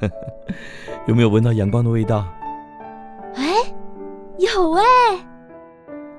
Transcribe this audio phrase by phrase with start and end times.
[1.06, 2.26] 有没有闻到阳光的味道？
[3.34, 3.44] 哎，
[4.38, 4.82] 有哎。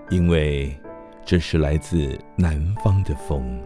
[0.09, 0.75] 因为
[1.23, 3.61] 这是来自南方的风。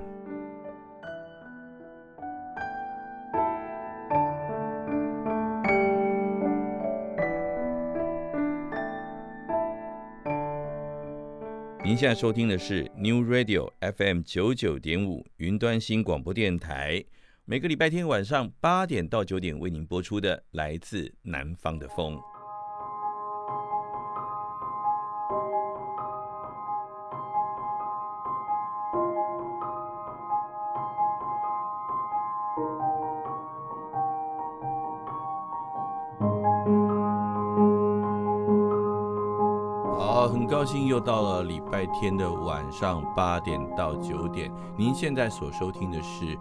[11.86, 17.04] 您现在收听的是 New Radio FM 九九点五云端新广播电台，
[17.46, 22.18] 每个礼拜天晚上八点到九点为您播出的来自南方的风。
[40.32, 46.38] 很高兴又到了礼拜天的晚上八点到九点，您现在所收听的是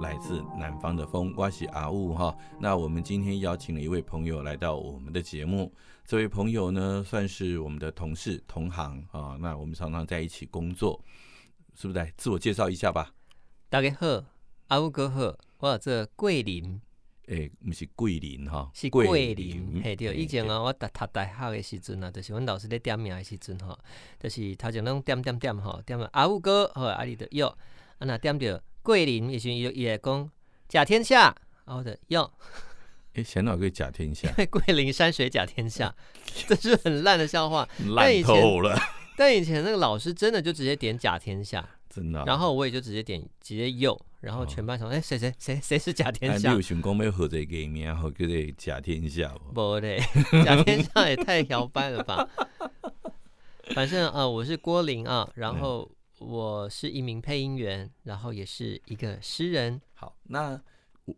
[0.00, 2.36] 来自南方的风，我是阿雾哈。
[2.60, 5.72] 那我们今天邀请了一位朋友来到我们的节目，
[6.04, 11.02] 这位朋友呢算是我们的同事同行啊，那我们常常在一起工作，
[11.74, 11.98] 是不是？
[11.98, 13.14] 来自我介绍一下吧。
[13.70, 14.22] 大家好，
[14.68, 16.80] 阿雾哥好，我这桂林。
[17.28, 19.80] 诶，不是桂林哈，是桂林。
[19.82, 23.76] 嘿，对，以前啊，我读读大学的时阵啊，就是阮老师咧点名的时阵吼，
[24.20, 30.30] 就是头前拢点点点吼，点阿雾哥，好，阿里的哟，啊那点着桂林，以前伊伊会讲
[30.68, 31.34] 甲天下，
[31.64, 32.30] 我的哟。
[33.14, 34.28] 诶，想哪个甲天下？
[34.30, 35.92] 因为桂林山水甲天下，
[36.46, 38.78] 这是很烂的笑话，烂透了。
[39.18, 41.68] 但以前那个老师真的就直接点甲天下。
[41.88, 49.34] 真的，然后我也就直接点直接右，然后全班说：“哎，谁谁谁谁是甲天下？”你有想讲要合这个名，好叫做甲天下。
[49.52, 49.98] 不对，
[50.44, 52.28] 甲天下也太摇摆了吧！
[53.74, 59.80] 反正啊，我是郭林啊，然后我是一名配音员，然后也是一个诗人。
[59.94, 60.58] 好，那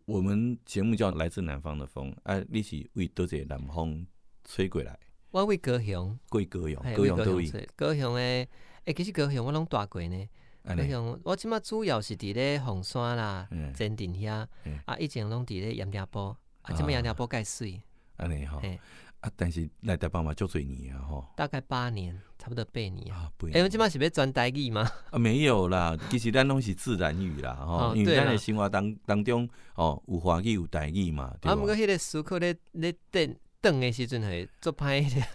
[0.05, 4.05] 我们节目叫《来自南方的风》，啊，你是为多谢南风
[4.43, 4.99] 吹过来？
[5.31, 7.69] 我为高雄，贵高雄，高雄都位。
[7.75, 8.47] 高雄诶，
[8.85, 10.29] 诶，其实高雄我拢住过呢。
[10.63, 14.45] 高雄，我即马主要是伫咧凤山啦、前镇遐，
[14.85, 17.81] 啊，以前拢伫咧盐埕埔，啊，即马盐埕埔盖水。
[18.17, 18.61] 安尼吼，
[19.21, 21.25] 啊，但是来台北嘛，足侪年啊吼。
[21.35, 23.13] 大概八年，差不多八年。
[23.13, 24.89] 啊，哎，我即马是要转台语吗？
[25.11, 31.35] 啊，没有啦，其实咱拢是自然语啦，吼，因为咱的生活当当中，哦，有华语有台语嘛。
[31.41, 35.27] 啊，毋过迄个思考咧咧等等的时阵，会做歹一点。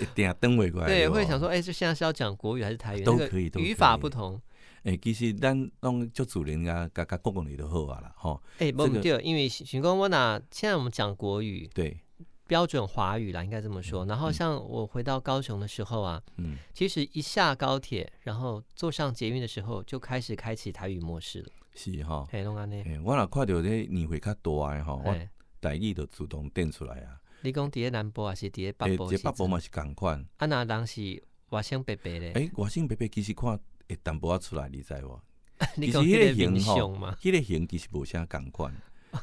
[0.00, 0.86] 一定等袂过来。
[0.86, 3.04] 对，会想说，哎，就现在是要讲国语还是台语？
[3.04, 4.40] 都可以，语法不同。
[4.84, 8.42] 诶，其实咱拢足主人啊，甲甲国语里都好啊啦，吼。
[8.58, 12.00] 诶，不对，因为想讲我拿现在我们讲国语，对，
[12.46, 14.04] 标准华语啦，应该这么说。
[14.06, 21.48] 然后像我回到高雄的时候啊，嗯，其实一下高铁，然后坐上捷运的时候，就开始开启台语模式了。
[21.74, 22.84] 是哈，嘿，拢安尼。
[23.04, 25.16] 我若看到这年会较大诶吼，我
[25.60, 27.18] 台语就自动点出来啊。
[27.40, 29.06] 你讲伫咧南部还是伫咧北部？
[29.06, 30.24] 诶，北部嘛是共款。
[30.36, 32.32] 啊，那人是外省白白咧？
[32.34, 35.20] 诶，外省白白其实看会淡薄仔出来，你知无？
[35.76, 38.74] 其实迄个形吼，迄个形其实无啥共款。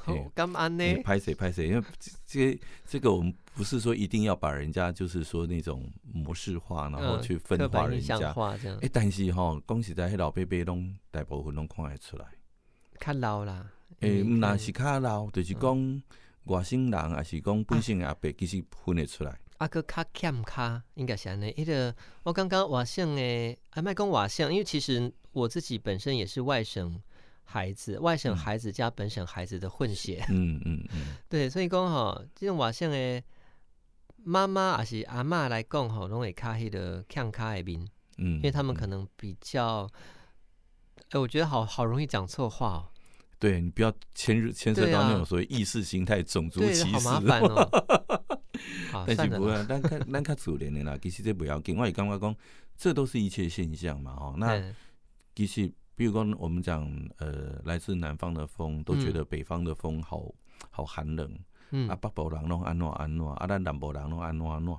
[0.06, 1.02] 哦，咁安呢？
[1.04, 1.68] 拍谁拍谁？
[1.68, 1.84] 因为
[2.26, 8.18] 这这个我们不是说一定要把人家就是说那种模式化，然后去分化人家。
[8.82, 12.26] 诶，但是吼，讲实在，迄老伯伯拢大部分拢看会出来。
[13.00, 13.66] 较老啦。
[14.02, 16.02] 诶，那是较老，就是讲
[16.46, 19.38] 外省人，还是讲本省阿伯，其实分得出来。
[19.58, 21.52] 啊，哥较欠卡，应该是安尼。
[21.54, 27.02] 迄个我刚刚外省诶，还卖讲外省，因为其实我自己本身也是外省
[27.52, 30.24] 孩子，外省孩子加本省孩子的混血。
[30.30, 31.16] 嗯嗯嗯。
[31.28, 33.24] 对，所以讲吼，这种外省诶
[34.24, 37.84] 妈妈还是阿嬷来讲吼，拢会卡迄个欠卡诶面。
[38.18, 38.36] 嗯。
[38.36, 39.90] 因为他们可能比较，
[41.10, 42.86] 哎，我觉得好好容易讲错话哦。
[43.40, 48.40] 对，你不要牵入牵涉到那种所谓意识形态、种族歧视，好麻烦哦。
[49.08, 51.78] 但是不会，咱看 咱看自然的啦，其实这不要紧。
[51.78, 52.36] 我也刚刚讲，
[52.78, 54.36] 这都是一切现象嘛，哈。
[54.38, 54.62] 那
[55.34, 60.34] 其实，比如说我们讲，呃，来自南方的风，都觉得北方的风好
[60.72, 61.30] 好寒冷。
[61.72, 61.90] 嗯。
[61.90, 64.74] 啊，北部人拢安怎安怎，啊，咱南部人拢安怎安怎。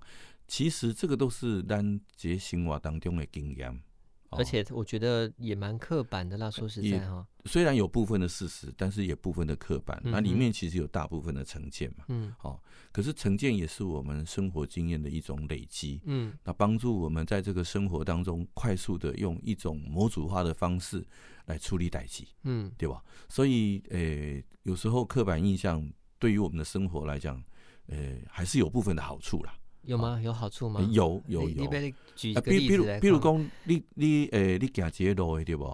[0.49, 3.83] 其实这个都是咱这生活当中的经验。
[4.31, 7.27] 而且我觉得也蛮刻板的啦，说实在哈。
[7.47, 10.01] 虽然有部分的事实，但是也部分的刻板。
[10.05, 12.05] 那里面其实有大部分的成见嘛。
[12.09, 12.33] 嗯。
[12.39, 12.63] 好，
[12.93, 16.01] 可是成见也是我们生活经验的一种累积。
[16.05, 16.33] 嗯。
[16.45, 21.05] 那帮助我们在这个生活当中快速的用一种模组化的方式
[21.47, 22.29] 来处理代际。
[22.45, 22.71] 嗯。
[22.79, 23.03] 对吧？
[23.29, 27.43] 所以，呃，有时候刻板印象对于我们的生活来讲，
[27.87, 29.55] 呃，还是有部分的好处啦。
[29.91, 30.21] 有吗？
[30.23, 30.81] 有好处吗？
[30.93, 31.67] 有有有。
[32.15, 35.65] 举个例子来，比如讲，你你诶，你行这个路的对不？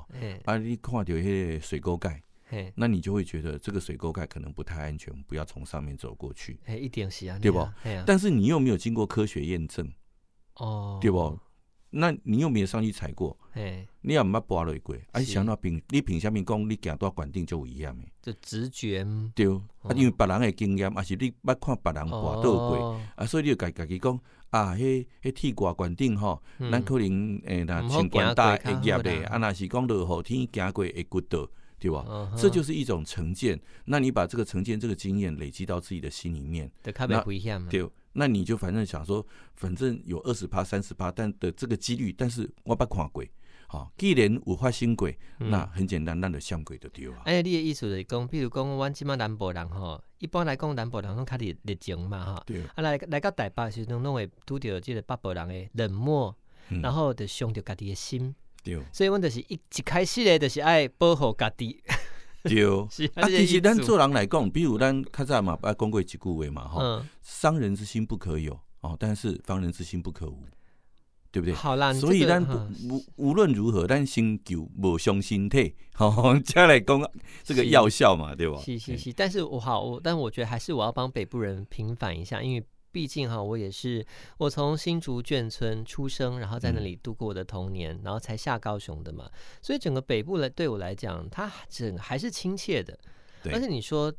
[0.45, 2.23] 啊，你看到迄个水沟盖，
[2.75, 6.59] 那你就会觉得这个水沟盖可能不太安全，不要从上面走过去。
[6.65, 7.69] 哎，一定是啊，对不？
[8.07, 9.87] 但是你又没有经过科学验证，
[10.55, 11.39] 哦，对不？
[11.91, 13.37] 那你又没有上去踩过，
[14.01, 18.13] 你也毋捌跋落过，啊，想到凭你凭啥物讲你行多管顶就一样诶？
[18.21, 19.47] 就直觉对，
[19.83, 31.49] 啊，因为别人的经验，啊是你捌看别人跋倒过，啊，所以你就家家己讲啊，迄迄铁挂管顶吼，咱可能诶，那穿管带会夹咧，啊，若是讲落雨天行过会骨倒，
[31.79, 32.05] 对吧？
[32.37, 33.59] 这就是一种成见。
[33.85, 36.71] 那你把这个成见、这个经验累积到自己的心里面，
[37.07, 37.23] 那
[37.71, 37.89] 对。
[38.17, 39.25] 那你就反正想说，
[39.55, 43.31] 反正有二十趴、三十趴，但的这个几率，但是我不看鬼，
[43.69, 47.23] 好，既然有发生过，那很简单，咱就相鬼就对啊。
[47.25, 52.43] 哎，你的意思是讲，比如讲，阮即满南部人吼，一般来讲，南部人拢较热热情嘛，哈。
[52.47, 52.63] 对。
[52.75, 56.35] 啊，来来到台北时阵，拢会拄着即个北部人的冷漠，
[56.83, 58.35] 然后就伤着家己的心。
[58.63, 58.81] 对。
[58.93, 61.83] 所以，阮就是一一开始咧，就是爱保护家己。
[62.49, 68.59] 对， 啊，其实咱做人来讲，比如咱较早嘛，爱讲过一句话嘛，哈，伤人之心不可有。
[68.81, 70.45] 哦，但是防人之心不可无，
[71.33, 71.53] 对不对？
[71.55, 72.41] 好啦，所以咱
[72.89, 77.03] 无无论如何，咱先求无伤身体， 好，再来讲
[77.43, 78.61] 这个药效嘛，对吧？
[78.65, 82.65] 是是是，但是我好，我但我觉得还是我要帮北部人平反一下，因为。
[82.97, 84.03] 毕竟哈，我也是
[84.39, 89.31] 我从新竹眷村出生，然后在那里度过我的童年，嗯、然后才下高雄的嘛。
[89.61, 92.99] 所以整个北部来对我来讲，它整个还是亲切的。
[93.43, 94.11] 对而且你说，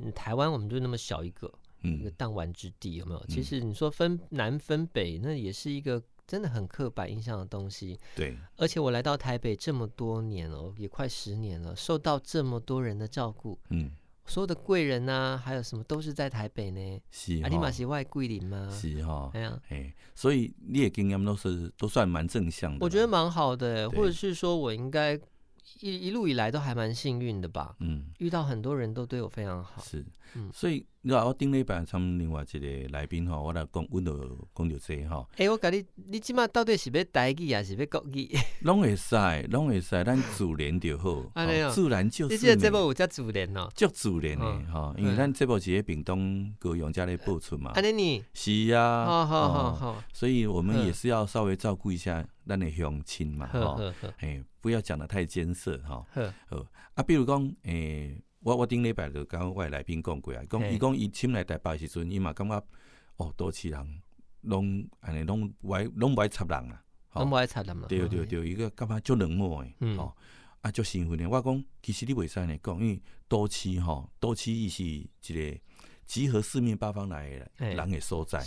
[0.00, 3.20] 嗯，台湾我们就那么小一个，嗯，一个弹丸之地，有没有？
[3.20, 8.00] 嗯、其实你说分南分北，那也是一个真的很刻板印象的东西。
[8.16, 8.34] 对。
[8.56, 13.90] 而且我来到台北这么多年了，也快十年了，受到这么多人的照顾，嗯。
[14.26, 17.00] 所有的贵人呐，还有什么都是在台北呢？
[17.10, 18.68] 是，啊，你马是外桂林吗？
[18.70, 22.78] 是哈，哎呀，哎，所以你的经验都是都算蛮正向的。
[22.80, 25.18] 我觉得蛮好的，或者是说我应该
[25.80, 27.74] 一一路以来都还蛮幸运的吧。
[27.80, 29.82] 嗯，遇到很多人都对我非常好。
[29.82, 35.26] 是，嗯，所以你话我顶礼拜他们另外一个来宾哈，我来讲，我就讲到这哈。
[35.36, 38.30] 哎，我讲你，你今麦到底是要台语还是要国语？
[38.60, 39.16] 拢会使，
[39.50, 41.22] 拢会使，咱 自然就好。
[41.70, 42.34] 自然就是。
[42.34, 47.72] 你这个节目有叫自然哦，叫自然的哈，因为咱节目是喺屏东高雄家里播出嘛。
[47.74, 48.24] 安尼你。
[48.34, 49.04] 是啊。
[49.06, 50.04] 好好好好。
[50.12, 53.78] 所以我们也是要稍微照顾一下咱的乡亲嘛，哈。
[54.18, 56.02] 哎，不要讲得太艰涩哈。
[56.48, 56.66] 好。
[56.94, 58.18] 啊，比如讲，诶。
[58.40, 62.62] 我我顶礼拜就跟我来宾讲过啊，讲伊讲伊亲来台北时阵，伊嘛感觉
[63.16, 64.02] 哦，都市人
[64.42, 66.82] 拢安尼拢不爱拢不爱插人啊，
[67.14, 67.88] 拢不爱插人嘛。
[67.88, 70.14] 对对对，伊个感觉足冷漠诶，吼
[70.60, 71.26] 啊足兴奋诶。
[71.26, 75.58] 我讲其实你袂使安尼讲，因为都市吼，都市伊是一个
[76.06, 77.50] 集合四面八方来人
[77.90, 78.44] 诶所在，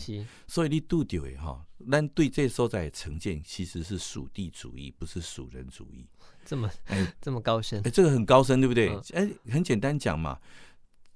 [0.48, 1.62] 所以你拄着的吼，
[1.92, 6.08] 咱对这所在的成见其实是属地主义，不是属人主义。
[6.46, 8.90] 这么哎，这么高深哎，这个很高深，对不对？
[9.14, 10.40] 哎，很简单讲嘛，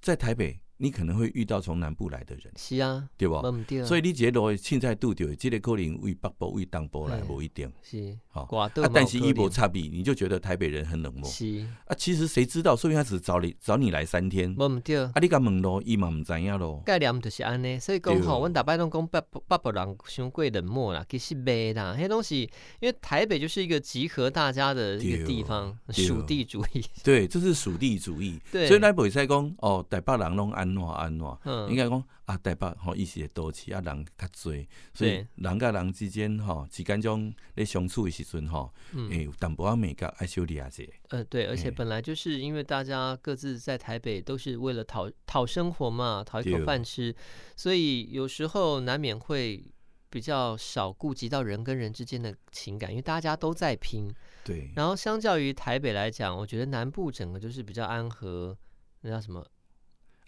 [0.01, 0.59] 在台北。
[0.81, 3.43] 你可能会遇到从南部来的人，是啊，对吧？
[3.85, 7.71] 所以你觉得凊彩拄着，这个可能为北部、为东部来，不一定。
[7.83, 8.49] 是，好，
[8.91, 11.29] 但是一波差别，你就觉得台北人很冷漠。
[11.29, 12.75] 是啊，其实谁知道？
[12.75, 14.49] 说不定他只找你找你来三天。
[14.57, 16.81] 无毋对，啊，你甲问路，伊嘛毋知影咯。
[16.83, 26.83] 概念就是安尼，所以讲吼，阮逐摆拢讲北北部人伤过冷漠啦，其实袂啦，迄东西，因为台北就是一个集合大家的一个地方，属地主义。
[27.03, 28.41] 对，这是属地主义。
[28.51, 30.70] 对，所以咱袂使讲哦，台北人拢安。
[30.77, 31.69] 安怎安怎？
[31.69, 38.73] 应该讲啊，台北吼，伊是都市啊，人较多，所以人甲人之间吼，之间种咧相处的时阵吼，
[39.09, 40.87] 诶，有淡薄仔美感爱修理下子。
[41.09, 47.13] 呃，对，而且本来就是因为大家各自在台北都是为了讨讨生活嘛，讨一口饭吃，
[47.55, 49.65] 所以有时候难免会
[50.09, 54.13] 比较少顾及到人跟人之间的情感，因为大家都在拼。
[54.43, 54.71] 对。
[54.75, 58.57] 然后相较于台北来讲，我觉得南部整个就是比较安和，
[59.01, 59.45] 那叫什么？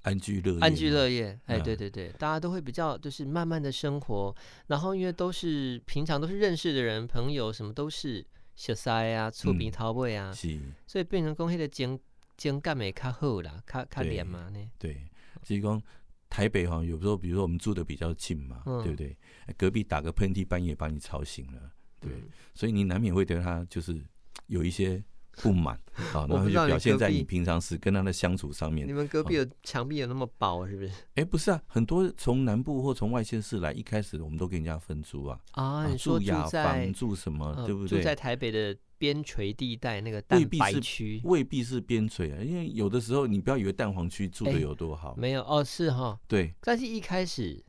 [0.04, 4.36] 安居乐业，安居乐业，哎，对对对，大家都会比较就是慢慢的生活，
[4.68, 12.00] 然后因为都是平常都是认识的人，朋友什么都是小塞啊，厝边头尾啊，是，所以变成讲迄个情
[12.38, 14.60] 情感会较好啦，较较黏嘛呢。
[14.78, 15.10] 对，
[15.42, 15.82] 所以讲
[16.30, 19.18] 台北哈，有时候比如说我们住的比较近嘛，对不对？
[19.58, 22.12] 隔壁打个喷嚏，半夜把你吵醒了，对，
[22.54, 24.04] 所以你难免会对他就是
[24.48, 25.04] 有一些。
[25.42, 25.76] 不满
[26.14, 28.88] 啊，然后就表现在你平常时跟他的相处上面。
[28.88, 30.92] 你们隔壁的墙壁有那么薄是不是？
[31.16, 35.40] 哎，不是啊，很多从南部或从外县市来，一开始我们都给人家分租啊。
[35.52, 38.00] 啊，你说住雅房住什么，对不对？
[38.00, 46.54] 住在台北的边陲地带那个蛋白区，未必是边陲啊，因为有的时候你不要以为蛋黄区住的有多好，没有哦，是哈，对。
[46.62, 47.64] 但是一开始。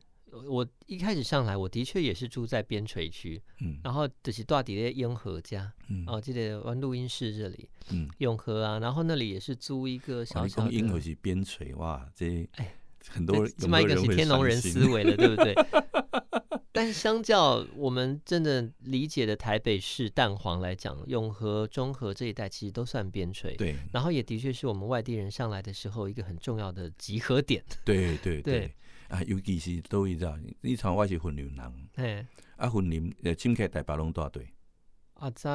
[0.47, 4.63] 我一开始上来，我的确也是住在边陲区，嗯，然后就是住在
[4.95, 10.71] 永和家，嗯，哦，记得玩录音室这里，嗯，永和啊，然后那里也是租一个小小的。
[10.71, 12.75] 永和是边陲哇，这哎，
[13.07, 15.55] 很多这么一个是天龙人思维了，对不对？
[16.71, 23.55] 但是相较我们真的理解的台北市蛋黄来讲，永和、中和这一带其实都算边陲。
[23.55, 27.63] 对，然后也的确是我们外地人上来的时候一个很重要的集合点。
[27.85, 28.75] 对 对对，对
[29.09, 34.47] 啊，尤其是倒位知道，你像我是云林人，哎，啊云林呃，亲戚台北拢带队，
[35.13, 35.47] 啊知，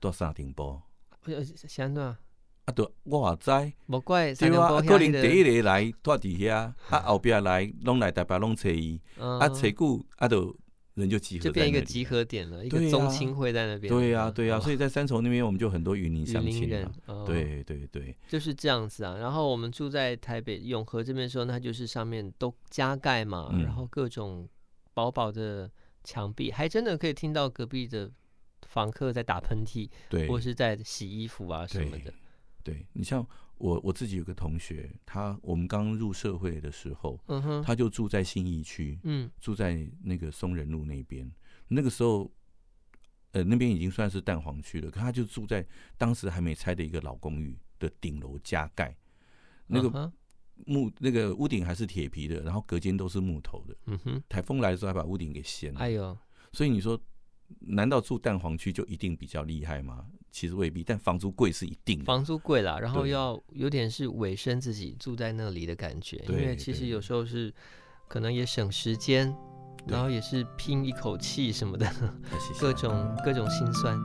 [0.00, 0.80] 带三重埔，
[1.26, 2.02] 是安怎？
[2.04, 2.18] 啊，
[2.66, 10.56] 啊对，我也知，无怪，对啊，可能第一个来带伫遐，啊后壁来拢来台北拢找伊，啊找久啊就。
[10.98, 13.92] 人就集合，就变一个集合点了，一个宗亲会在那边。
[13.92, 16.90] 对呀，对呀，所以在三重那边，我们就很多云林乡亲人。
[17.26, 19.16] 对对对，就是这样子啊。
[19.16, 24.48] 然后我们住在台北永和这边的时候，那就是上面都加盖嘛，然后各种
[24.94, 25.70] 薄薄的
[26.04, 28.10] 墙壁，还真的可以听到隔壁的
[28.66, 32.12] 房客在打喷嚏，对，或是在洗衣服啊什么的。
[32.62, 33.26] 对，你像。
[33.58, 41.30] 我我自己有个同学，他我们刚入社会的时候，嗯哼，他就住在信义区，嗯，住在那个松仁路那边。
[41.68, 42.30] 那个时候，
[43.32, 48.96] 呃，那边已经算是蛋黄区了，可他就住在当时还没拆的一个老公寓的顶楼加盖，
[49.66, 50.12] 那个
[50.66, 56.16] 木那个屋顶还是铁皮的，然后隔间都是木头的，嗯哼，台风来的时候还把屋顶给掀了，哎呦，
[56.52, 57.00] 所以你说。
[57.60, 60.06] 难道住蛋黄区就一定比较厉害吗？
[60.30, 62.04] 其实未必，但房租贵是一定的。
[62.04, 67.52] 房租贵啦，然后要有点是委身自己住在那里的感觉，因为其实有时候是
[68.06, 69.34] 可能也省时间，
[69.86, 71.90] 然后也是拼一口气什么的，
[72.60, 73.98] 各种各种心酸。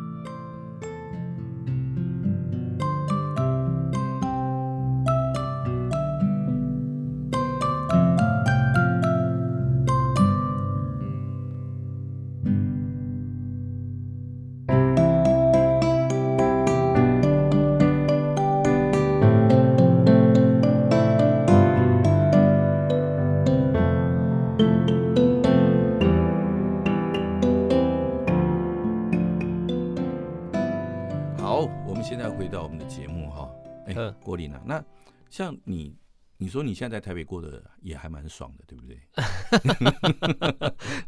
[35.33, 35.97] 像你，
[36.37, 38.99] 你说你现在在台北过得也还蛮爽的，对不对？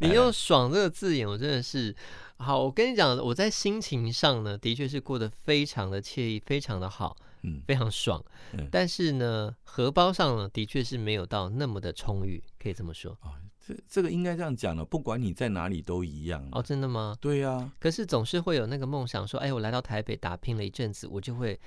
[0.00, 1.94] 你用“爽”这个字眼，我真的是
[2.38, 2.64] 好。
[2.64, 8.20] 我跟你讲，我在心情上呢，的确是过得非常的惬意，非常的好，嗯，非常爽。
[8.54, 13.12] 嗯、但是呢，荷包上呢，的确是没有到那么的充裕，可以这么说。
[13.22, 13.30] 哦，
[13.64, 16.44] 这这个应该这样讲了，不管你在哪里都一样。
[16.50, 17.16] 哦，真的吗？
[17.20, 17.72] 对呀、啊。
[17.78, 21.60] 可是总是会有那个梦想，说，哎，我来到台北打拼了一阵子，我就会。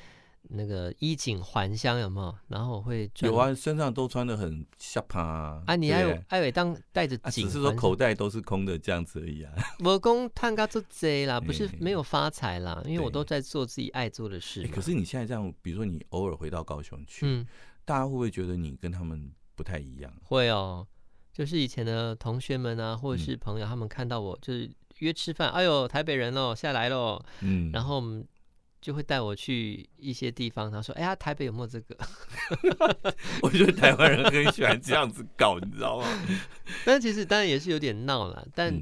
[0.43, 2.35] 那个衣锦还乡有没有？
[2.47, 5.63] 然后我会有啊，身上都穿的很下趴啊。
[5.67, 9.53] 啊，你还有艾伟当带着锦，只是说口袋都是空的这样子而已啊。
[9.83, 14.65] 我公探家做贼啦，不是没有发财啦，因为我都在做自己爱做的事。
[14.67, 17.45] 可是你现在这样，比如说你偶尔回到高雄去，嗯，
[17.85, 20.11] 大家会不会觉得你跟他们不太一样？
[20.23, 20.87] 会哦，
[21.31, 28.01] 就是以前的同学们啊，或者是朋友，他们看到我就是约吃饭，哎呦，台北人哦，下来喽，嗯，然后。
[28.81, 31.97] 就会带我去一些地方，他说：“哎呀，台北有没有这个？”
[33.43, 36.07] 我觉得台湾人很喜欢这样子搞，你知道吗？
[36.85, 38.47] 但其实当然也是有点闹了。
[38.55, 38.73] 但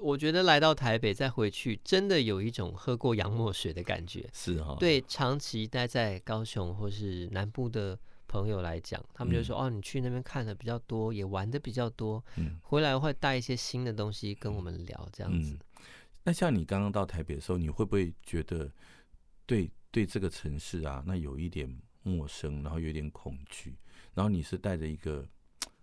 [0.00, 4.28] 我觉得来到台北再回去，真的有一种喝过洋墨水的感觉。
[4.32, 4.76] 是哈、哦。
[4.78, 15.52] 对，长期待在高雄或是南部的朋友来讲，他们就说：“嗯、哦，你去那边看的比较多，也玩的比较多，嗯、回来会带一些新的东西跟我们聊，这样子。
[15.54, 15.58] 嗯”
[16.24, 18.72] 那像你刚刚到台北的时候，你会不会觉得
[19.44, 23.76] 对对这个城市啊，那有一点陌生，然后有点恐惧，
[24.14, 25.28] 然后你是带着一个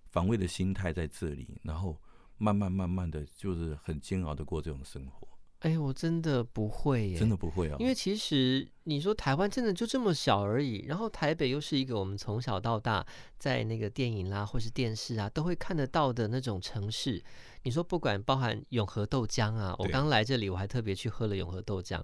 [0.09, 2.01] 防卫的心态在这里，然后
[2.37, 5.28] 慢慢慢慢的就是很煎熬的过这种生活？
[5.59, 13.05] 哎，我真的不会耶，真的不会啊，因为其实你说台湾真的就这么小而已，然后台北又是一个我们从小到大
[13.37, 17.21] 在那个电影啦或是电视啊都会看得到的那种城市。
[17.63, 22.01] 你说不管包含永和豆浆啊，我刚来这里我还特别去喝了永和豆浆，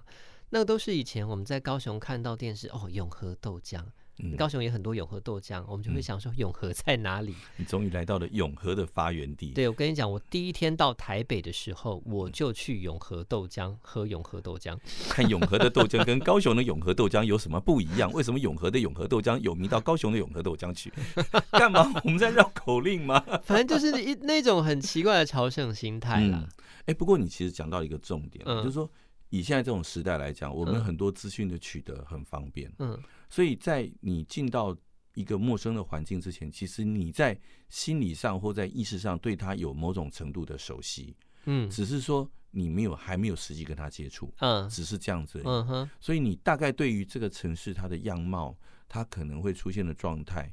[0.49, 3.81] 那个都是以前我们在高雄看到电视哦，永和豆浆。
[4.19, 7.35] 嗯、高雄也很多永和豆浆，我们就会想说永和在哪里？
[7.57, 9.49] 你终于来到了永和的发源地。
[9.49, 14.77] 对，我跟你讲，我第一天到台北的时候，我就去永和豆浆喝永和豆浆，
[15.09, 18.11] 看永和的豆浆跟高雄的永和豆浆有什么不一样？
[18.13, 20.93] 为什么永和的永和豆浆有名到高雄的永和豆浆去？
[21.51, 21.91] 干嘛？
[22.03, 23.19] 我们在绕口令吗？
[23.43, 26.37] 反正就是一那种很奇怪的朝圣心态啦。
[26.37, 26.49] 哎、嗯
[26.87, 28.89] 欸，不过你其实讲到一个重点，嗯、就是说
[29.29, 32.71] 以现在这种时代来讲，我们很多资讯的取得很方便。
[32.79, 32.97] 嗯。
[33.35, 34.73] 所以在你进到
[35.13, 37.37] 一个陌生的环境之前，其实你在
[37.67, 41.13] 心理上或在意识上对他有某种程度的熟悉，
[41.43, 50.49] 嗯，只是说你没有还没有实际跟他接触，嗯，只是这样子，嗯哼，所以你大概对于这个城市它的样貌，它可能会出现的状态，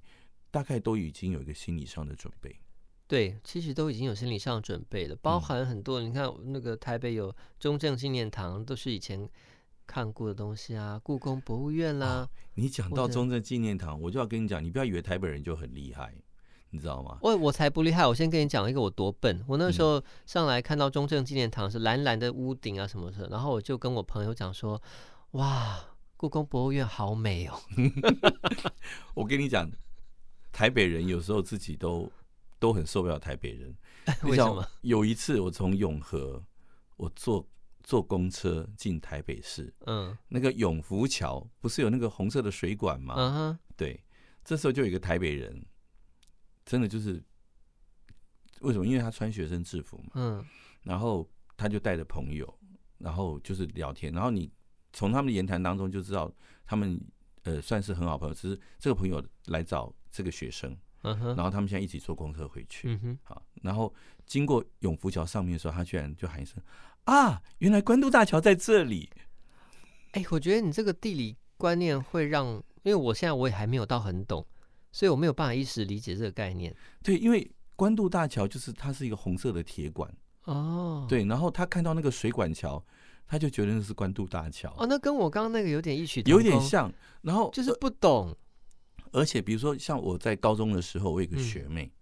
[0.51, 2.59] 大概都已经有一个心理上的准备。
[3.07, 9.29] 对，其实都已经有心理上的准备了，包含很多，嗯、你看那个台北有中正纪念堂，都是以前
[9.93, 12.07] 看过的东西啊，故宫博物院啦。
[12.07, 16.15] 啊、你讲到中正纪念堂，我就要跟你讲，你不要以为台北人就很厉害，
[16.71, 17.19] 你知道吗？
[17.21, 19.45] 我我才不厉害，我先跟你讲一个我多笨。
[19.47, 24.81] 我那时候上来看到中正纪念堂是蓝蓝的屋顶啊什么的，然后我就跟我朋友讲说，
[25.33, 25.79] 哇，
[26.17, 27.61] 故宫博物院好美哦。
[29.13, 29.71] 我跟你讲，
[30.51, 32.11] 台北人有时候自己都。
[32.59, 33.75] 都很受不了台北人，
[34.23, 34.65] 为什么？
[34.83, 36.41] 有一次我从永和，
[36.97, 37.45] 我坐
[37.83, 43.15] 坐公车进台北市，嗯，那个永福桥不是有那个红色的水管吗？
[43.17, 44.03] 嗯哼，对，
[44.45, 45.65] 这时候就有一个台北人，
[46.65, 47.23] 真的就是
[48.61, 48.87] 为什么？
[48.87, 50.45] 因为他穿学生制服嘛，嗯，
[50.83, 52.59] 然后他就带着朋友，
[52.99, 54.51] 然后就是聊天，然后你
[54.93, 56.33] 从他们的言谈当中就知道
[56.65, 57.01] 他们
[57.43, 60.77] 呃算是很好朋友，只是这个朋友来找这个学生。
[61.05, 62.97] 然后他们现在一起坐公车回去。
[63.03, 63.19] 嗯
[63.61, 63.93] 然后
[64.25, 66.63] 经过永福桥上面的时候，他居然就喊一声
[67.05, 69.11] ：“啊，原来关渡大桥在这里！”
[70.13, 74.47] 哎，我觉得你这个地理观念会让，因为我现在我也还没有到很懂，
[74.93, 76.75] 所以我没有办法一时理解这个概念。
[77.03, 81.07] 对，因为关渡大桥就是它是一个红色的铁管哦。
[81.09, 82.85] 对，然后他看到那个水管桥，
[83.27, 84.75] 他就觉得那是关渡大桥。
[84.79, 86.93] 哦，那跟我刚刚那个有点异曲有点像。
[87.23, 88.37] 然后就是不懂。
[89.13, 91.93] 而且，比如说，像我在高中的时候，我有个学妹，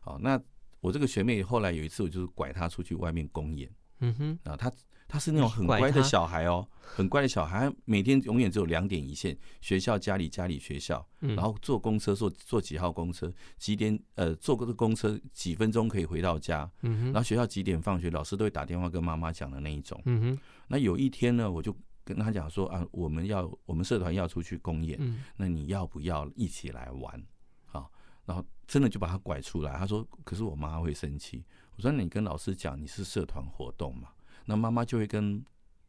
[0.00, 0.40] 好、嗯，那
[0.80, 3.70] 我这个学妹后来有一次，我就是拐她出去外面公演，
[4.08, 4.72] 嗯哼，啊，他
[5.06, 20.38] 他是那种很乖的小孩哦，很乖的小孩，每天永远只有两点一线，学校家里家里学校，然后坐公车坐坐几号公车，几点呃坐个公车几分钟可以回到家，嗯哼，然后学校几点放学，老师都会打电话跟妈妈讲的那一种，嗯哼，
[20.68, 21.76] 那有一天呢，我就。
[22.06, 27.24] 跟他讲说啊，我们要我们社团要出去公演，嗯，那你要不要一起来玩？
[27.64, 27.90] 好，
[28.26, 29.72] 然后真的就把他拐出来。
[29.78, 31.42] 他说，可是我妈会生气。
[31.76, 34.10] 我说，你跟老师讲你是社团活动嘛？
[34.46, 35.44] 那妈妈就会跟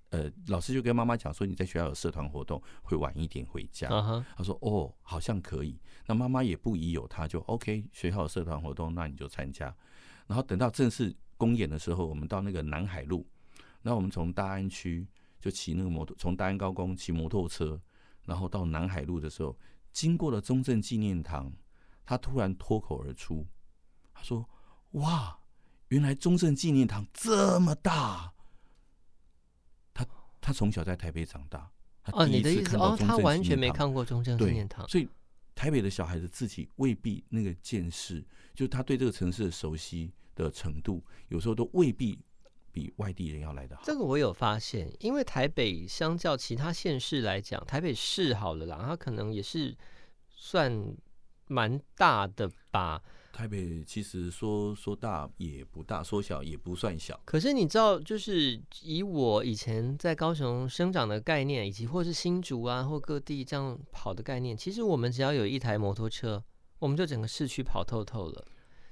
[0.10, 3.90] 呃老师就跟妈妈讲说，你在学校有社团活动，会晚一点回家。
[4.36, 5.80] 他说哦，好像可以。
[6.06, 9.76] 那妈妈也不疑有他，就 OK，学校有社团活动，那你就参加。
[10.28, 13.28] 然后等到正式公演的时候，我们到那个南海路，
[13.82, 15.08] 那我们从大安区。
[15.38, 17.80] 就骑那个摩托，从大安高工骑摩托车，
[18.24, 19.56] 然后到南海路的时候，
[19.92, 21.54] 经过了中正纪念堂，
[22.04, 23.46] 他突然脱口而出，
[24.12, 24.44] 他说
[24.98, 25.38] ：“哇，
[25.90, 28.34] 原来中正纪念堂这么大。”
[29.94, 30.06] 他
[30.42, 31.72] 他从小在台北长大。
[32.12, 34.88] 哦，你的意思哦，他完全没看过中正纪念堂。
[34.88, 35.08] 所以
[35.56, 42.20] 台北的小孩子自己未必那个见识，就他对这个城市的熟悉的程度，有时候都未必。
[42.76, 49.74] 比外地人要来的好，这个我有发现，因为台北相较其他县市来讲，台北市好了啦，它可能也是
[50.30, 50.94] 算
[51.48, 53.02] 蛮大的吧。
[53.36, 57.20] 台北其实说说大也不大，说小也不算小。
[57.26, 66.42] 可是你知道，就是以我以前在高雄生长的概念，以及或是新竹啊或各地这样跑的概念，其实我们只要有一台摩托车，
[66.80, 68.46] 我们就整个市区跑透透了。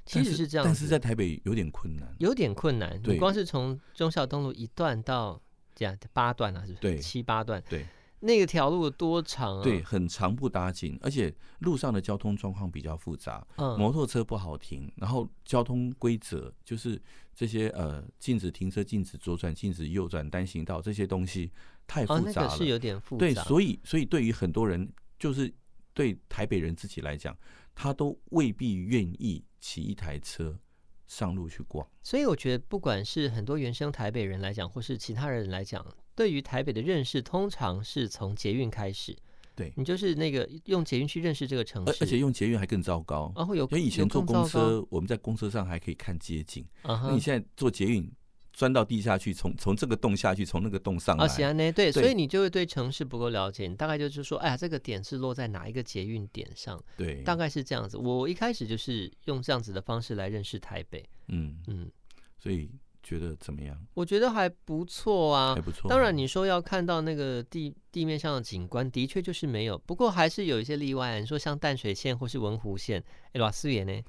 [0.06, 3.02] 其实是这样，但是在台北有点困难，有点困难。
[3.02, 5.42] 对，你光是从忠孝东路一段到
[5.74, 6.82] 这样八段啊，是不是？
[6.82, 7.64] 对，七八段。
[7.70, 7.86] 对，
[8.26, 9.64] 那个条路有多长啊？
[9.64, 13.46] 对，很长不打紧，而且路上的交通状况比较复杂。
[13.58, 17.02] 嗯，摩托车不好停，然后交通规则就是
[17.36, 21.52] 这些呃，禁止停车、禁止左转、禁止右转、单行道这些东西
[21.86, 23.20] 太复杂了，哦，那个是有点复杂。
[23.20, 25.54] 对，所以所以对于很多人，就是
[25.94, 27.38] 对台北人自己来讲，
[27.76, 30.58] 他都未必愿意骑一台车。
[31.06, 39.16] 上路去逛，所以我觉得，不管是很多原生台北人来讲，或是其他人来讲，对于台北的认识，通常是从捷运开始。
[39.56, 43.32] 对，你就是那个用捷运去认识这个城市，而且用捷运还更糟糕。
[43.36, 46.66] 然后有，因为以前坐公车，我们在公车上还可以看街景。
[46.84, 48.12] Uh 那你现在坐捷运。
[48.56, 51.26] 钻到地下去，从从这个洞下去，从那个洞上来。
[51.26, 56.80] 啊，行啊，那对，所以你就会对城市不够了解，你大概就是说，哎呀，这个点是落在哪一个捷运点上？
[56.96, 57.98] 对，大概是这样子。
[57.98, 61.04] 我一开始就是用这样子的方式来认识台北。
[61.30, 61.92] 嗯嗯，嗯，
[62.38, 62.70] 所以
[63.04, 63.78] 觉得怎么样？
[63.94, 65.90] 我觉得还不错啊，还不错。
[65.90, 69.78] 当然，你说要看到那个地地面上的景观，的确就是没有。
[69.78, 74.02] 不过还是有一些例外，你说像淡水线或是文湖线，哎，老四爷呢？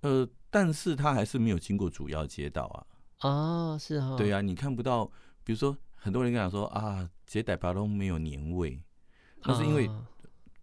[0.00, 2.86] 呃，但是它还是没有经过主要街道啊。
[3.28, 5.04] 哦，是哦，对啊，你看不到，
[5.44, 8.80] 比如说很多人跟他说啊，捷代巴都没有年味，
[9.44, 9.90] 那是因为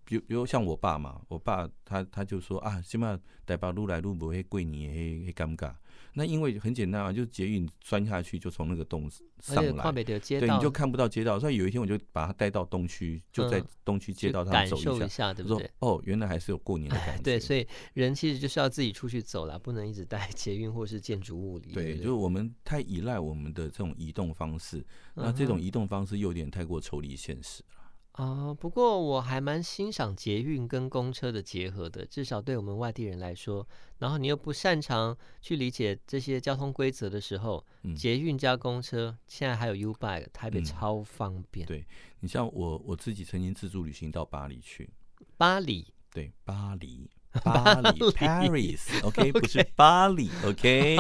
[0.06, 5.74] 比如比如像我爸嘛，我爸他他就说啊，起码台北路来路不会贵，你也会会尴尬。
[6.18, 9.92] 那因为很简单啊，就是捷运钻下去就从那个洞上来，
[10.40, 11.38] 对，你就看不到街道。
[11.38, 15.70] 所以有一天我就把他带到东区，就在东区街道上走一下，对不对？
[15.80, 17.22] 哦，原来还是有过年的感觉。
[17.24, 21.74] 对，所以人其实就是要自己出去走了，不能一直待 捷运或是建筑物里。
[21.74, 27.75] 对，就是我们太依赖我们的这种移动方式，那这种移动方式又有点太过抽离现实了。
[28.16, 33.68] 啊、呃，不过我还蛮欣赏捷运跟公车的结合的，至少对我们外地人来说。
[33.98, 41.66] 然后你又不擅长去理解这些交通规则的时候，嗯、捷运加公车，现在还有 U-Bike，台北超方便。
[41.66, 41.86] 嗯、对，
[42.22, 44.90] 你像我我自己曾经自助旅行到巴黎去，
[45.36, 47.10] 巴黎，对，巴黎，
[47.44, 50.96] 巴黎，Paris，OK，不是巴黎， OK。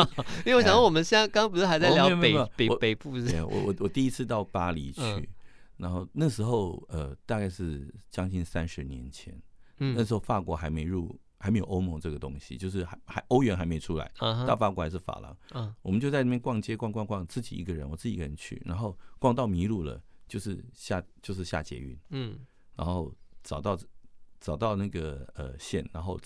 [0.45, 3.41] 因为我想说，我们现在刚刚不是还在聊北北北部是？
[3.45, 5.29] 我我我第一次到巴黎去。
[5.77, 9.37] 嗯然后那时候，呃，大概是将近三十年前，
[9.79, 22.39] 嗯，那时候法国还没入，还没有欧盟这个东西，就是还还欧元还没出来，啊，到法国还是法郎，嗯，我们就在那边逛街，逛逛逛，自己一个人，我自己一个人去，然后逛到迷路了，就是下就是下捷运，嗯，
[22.77, 23.77] 然后找到
[24.39, 26.17] 找到那个呃线，然后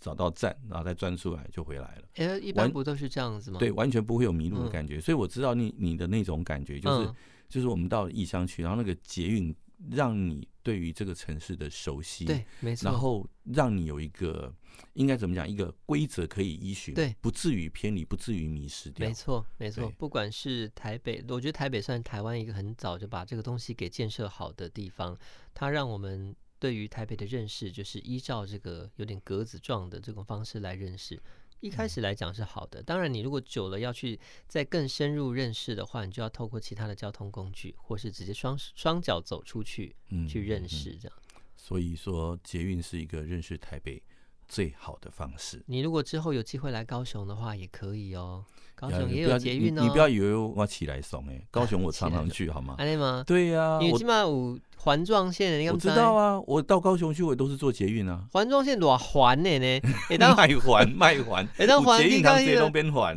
[0.00, 2.08] 找到站，然后再转出来就回来了。
[2.14, 3.58] 哎，一般不都是这样子吗？
[3.58, 7.12] 对，完全不会有迷路的感觉，所以我知道你你的那种感觉就是。
[7.54, 9.54] 就是我们到了异乡去，然后那个捷运
[9.92, 14.52] 让你对于这个城市的熟悉，对，没错，然后让你有一个
[14.94, 19.06] 应该怎么讲，一个规则可以依循，对，不至于偏离，不至于迷失掉。
[19.06, 19.88] 没错，没错。
[19.96, 25.16] 不管是台北，我觉得台北算台湾一个很早就把这个东西给建设好的地方，
[25.54, 31.22] 它让我们对于台北的认识，就是依照这个有点格子状的这种方式来认识。
[31.60, 41.18] 一开始来讲是好的，当然你如果久了要去再更深入认识的话，你就要透过其他的交通工具，或是直接双双脚走出去，嗯，去认识这样。
[41.56, 44.02] 所以说，捷运是一个认识台北
[44.46, 45.62] 最好的方式。
[45.66, 48.44] 你如果之后有机会来高雄的话，也可以哦。
[48.74, 49.82] 高雄也有捷运哦。
[49.82, 52.76] 你不要以为我起来怂哎， 高雄我常常去，好吗？
[52.98, 53.24] 吗？
[53.26, 54.58] 对呀，你起码有。
[54.76, 58.22] 环状线，我知道啊，我到高雄去，我都是坐捷运啊。
[58.32, 59.80] 环状线多环的呢？
[60.36, 63.16] 卖 环卖环，捷运当捷东边环。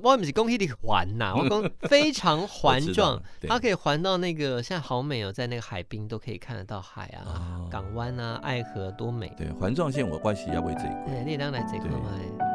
[0.00, 9.32] 我不是讲那个环呐，我讲非常环状，它可以环到那个现在好美哦，在那个海滨都可以看得到海啊，港湾啊，爱河多美。
[9.36, 11.06] 对，环状线我关系要为这一块。
[11.08, 12.47] 对，你当来这块嘛。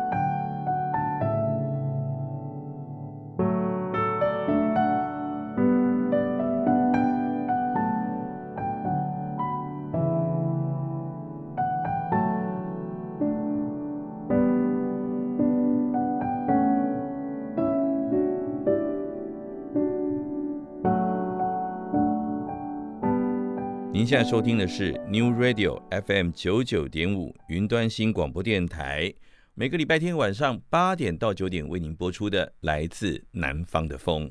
[24.03, 29.13] 您现在收听的是 New Radio FM 九九点五云端新广播电台，
[29.53, 34.29] 每个礼拜天晚上八点到九点为您播出的来自南方的风。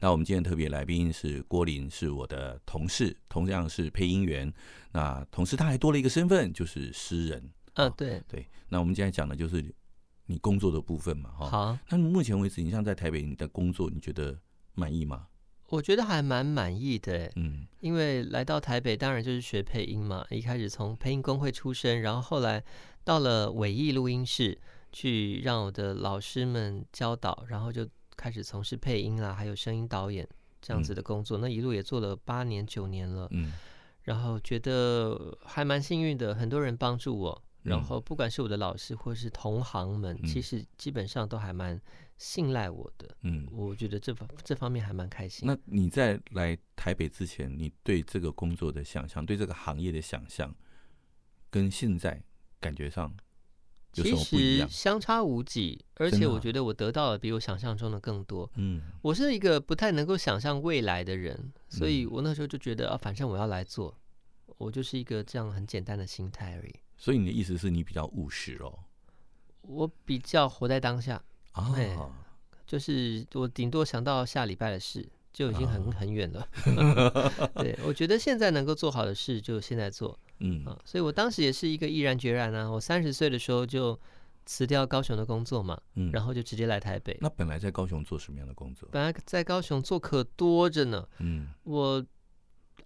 [0.00, 4.52] 那我们今天特别来宾是郭林，是我的同事，同样是配音员。
[4.90, 7.40] 那同时他还多了一个身份，就是诗人。
[7.74, 8.44] 嗯、啊，对对。
[8.68, 9.64] 那我们今天讲的就是
[10.26, 11.46] 你工作的部分嘛，哈。
[11.46, 11.78] 好。
[11.88, 14.36] 那目前为止，你像在台北，你的工作你觉得
[14.74, 15.28] 满意吗？
[15.74, 20.24] 我觉得还蛮满意的，嗯，因为来到台北，当然就是学配音嘛。
[20.30, 22.62] 一开始从配音工会出身，然后后来
[23.02, 24.56] 到了尾艺录音室
[24.92, 27.84] 去让我的老师们教导，然后就
[28.16, 30.24] 开始从事配音啦，还有声音导演
[30.62, 31.38] 这样子的工作。
[31.38, 33.52] 嗯、那一路也做了八年九年了，嗯，
[34.04, 41.80] 然后觉得还蛮幸运的，很多人帮助我，然后不管是我的老师或是同行们，嗯、其实基本上都还蛮。
[42.16, 45.46] 信赖我的，嗯，我觉得这方这方面还蛮开心。
[45.46, 50.54] 那你在来台北之前，你对这个工作的想象，对这个行业的想象，
[51.50, 52.22] 跟现在
[52.60, 53.12] 感觉上
[53.94, 54.68] 有什么不一样？
[54.68, 58.50] 其实相差无几，而且我觉得我得到的比我想象中的更多。
[58.54, 63.98] 嗯，我是一个不太能够想象未来的人，所以我那时候就觉得啊，反正我要来做，
[64.56, 66.74] 我就是一个这样很简单的心态而已。
[66.96, 68.78] 所以你的意思是你比较务实哦？
[69.62, 71.22] 我比较活在当下。
[71.54, 72.12] 啊、哦，
[72.66, 76.46] 就是我顶多想到下礼拜的事，就已经很、哦、很远了。
[77.56, 80.18] 对，我觉得现在能够做好的事就现在做。
[80.40, 83.98] 嗯啊，所以我当时也是一个毅然决然啊，我三十岁的时候就
[84.44, 87.16] 辞掉高雄的工作嘛，嗯，然后就直接来台北。
[87.20, 88.88] 那本来在高雄做什么样的工作？
[88.90, 91.06] 本来在高雄做可多着呢。
[91.18, 92.06] 嗯，我、嗯、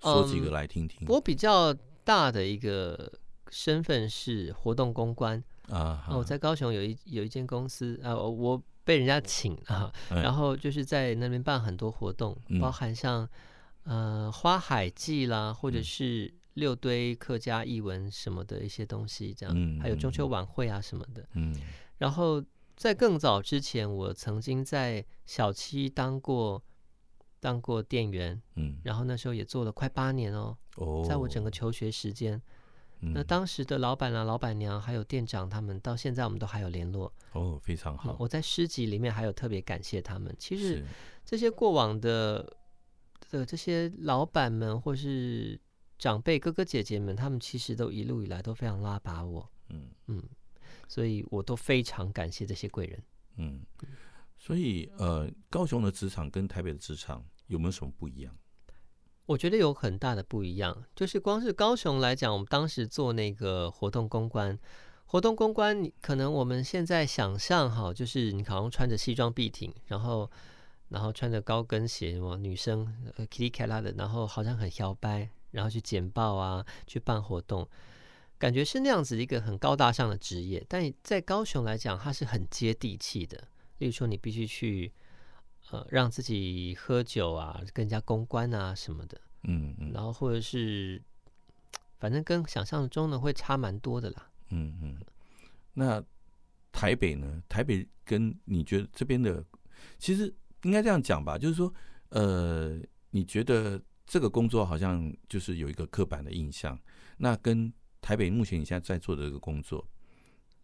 [0.02, 1.08] 说几个来听听。
[1.08, 1.72] 我比较
[2.04, 3.10] 大的一个
[3.48, 5.42] 身份是活动公关。
[5.70, 13.28] 啊，我在高雄有一有一间公司啊，我被人家请啊，然后就是在那边办很多活动，包含像
[13.84, 21.54] 呃花海季啦，或者是六堆客家艺文什么的一些东西，这样，嗯，还有中秋晚会啊什么的，嗯，
[21.98, 22.42] 然后
[22.76, 26.62] 在更早之前，我曾经在小七当过
[27.40, 32.40] 当过店员，嗯，然后那时候也做了快八年哦，哦，在我整个求学时间。
[33.00, 38.16] 那当时的老板啊、老板娘还有店长他们，到现在我们都还有联络哦，非常好。
[38.18, 40.34] 我在诗集里面还有特别感谢他们。
[40.38, 40.84] 其实
[41.24, 42.56] 这些过往的
[43.30, 45.60] 的这些老板们或是
[45.96, 50.22] 长辈哥哥姐姐们，他们其实都一路以来都非常拉拔我，嗯嗯，
[50.88, 53.02] 所以我都非常感谢这些贵人。
[53.36, 53.60] 嗯，
[54.36, 58.36] 所以呃，高雄的职场跟台北的职场有没有什么不一样？
[59.28, 64.58] 我觉得有很大的不一样，就是光是高雄来讲，我们当时做那个活动公关，
[65.04, 70.30] 活动公关，你可能我们现在想象哈，就是你好像穿着西装笔挺，然后
[70.88, 77.68] 然后穿着高跟鞋，什么女生呃 Kitty Cat 的，然后好像很摇摆，然后去简报啊，去办活动，
[78.38, 83.36] 感觉是那样子一个很高大上的职业，但在高雄来讲，它是很接地气的。
[83.76, 84.90] 例如说，你必须去。
[85.70, 91.02] 呃，让自己喝酒啊，跟人家公关啊什么的，嗯嗯，然后或者是，
[91.98, 94.30] 反正跟想象中的会差蛮多的啦。
[94.48, 94.98] 嗯嗯，
[95.74, 96.02] 那
[96.72, 97.42] 台北呢？
[97.48, 99.44] 台北跟你觉得这边的，
[99.98, 101.70] 其实应该这样讲吧，就是说，
[102.08, 106.80] 呃，你觉得这个工作好像就是有一个刻板的印象，
[107.18, 109.86] 那跟台北目前你现在在做的这个工作，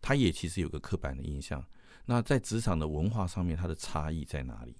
[0.00, 1.62] 它也其实有个刻板的印象。
[2.06, 4.74] 那在职场的文化上面，它的差异在哪里？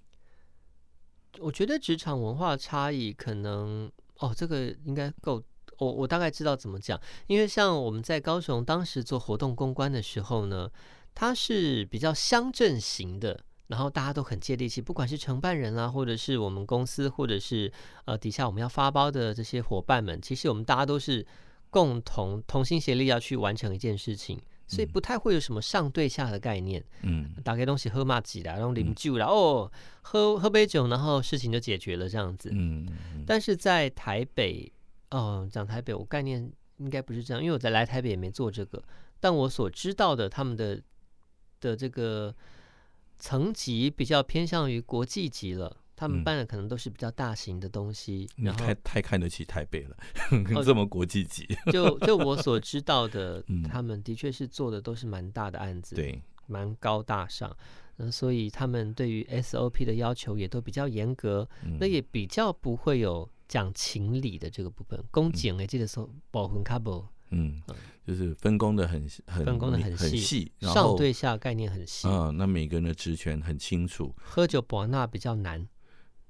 [1.39, 5.41] 我觉得职场文化差异可能哦，这个应该够。
[5.77, 10.71] 我我大概知道怎么讲，因为像我们在高雄当时做活动公关的时候呢，
[11.13, 17.69] 它是比较乡镇型的，然后大家都很接地气，不管是承办人啊，或者是我们公司，或者是
[18.05, 21.27] 呃底下我们要发包的这些伙伴们，其实我们大家都是
[21.69, 24.39] 共同同心协力要去完成一件事情。
[24.67, 32.87] 所以不太会有什么上对下的概念，嗯，打开东西喝嘛几啦，然后啉酒啦，哦，喝喝杯酒，然后事情就解决了这样子，嗯，
[33.27, 34.71] 但是在台北，
[35.11, 38.83] 哦，讲台北，我概念应该不是这样，因为我在来台北也没做这个，
[39.19, 40.81] 但我所知道的他们的
[41.59, 42.35] 的这个
[43.19, 45.77] 层级比较偏向于国际级了。
[45.95, 49.95] 他们办的可能都是比较大型的东西，嗯、然后太太看得起台北了，
[50.53, 51.47] 哦、 这么国际级。
[51.71, 57.55] 就就我所知道的， 嗯、他们的确是做的都是蛮大的案子，对，蛮高大上。
[57.97, 65.01] 嗯，所以他们对于 SOP 的要求也都比较严格，嗯、那也比较不会有讲情理的这个部分。
[65.11, 67.05] 公检哎，记得说保魂卡不？
[67.29, 67.61] 嗯，
[68.05, 72.07] 就是分工的很很分工的很细，上对下概念很细。
[72.07, 74.13] 嗯，那每个人的职权很清楚。
[74.21, 75.65] 喝酒博纳比较难。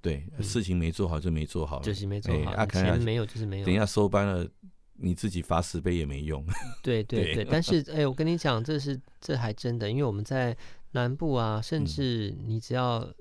[0.06, 2.52] 对，事情没做好就没做好，就是没做好。
[2.52, 3.66] 啊，钱没有就是没有。
[3.66, 4.48] 等一下收班了，
[4.94, 6.46] 你自己罚十杯也没用。
[6.84, 10.56] 对对对，但是哎，我跟你讲，这是这还真的，因为我们在
[10.92, 13.12] 南部啊，甚至你只要